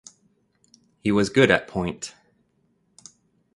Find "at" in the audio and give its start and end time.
1.51-1.67